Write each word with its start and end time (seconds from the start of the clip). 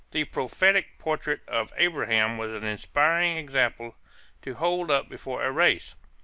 The 0.09 0.23
prophetic 0.23 0.97
portrait 0.97 1.41
of 1.47 1.71
Abraham 1.77 2.39
was 2.39 2.55
an 2.55 2.63
inspiring 2.63 3.37
example 3.37 3.95
to 4.41 4.55
hold 4.55 4.89
up 4.89 5.09
before 5.09 5.43
a 5.43 5.51
race. 5.51 5.93